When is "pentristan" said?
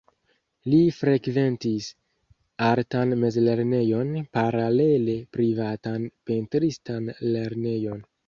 6.31-7.13